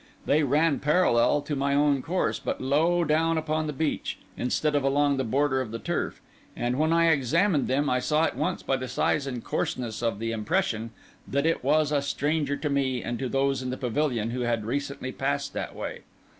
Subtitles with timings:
[0.25, 4.83] They ran parallel to my own course, but low down upon the beach instead of
[4.83, 6.19] along the border of the turf;
[6.55, 10.17] and, when I examined them, I saw at once, by the size and coarseness of
[10.17, 10.89] the impression,
[11.27, 14.65] that it was a stranger to me and to those in the pavilion who had
[14.65, 16.01] recently passed that way.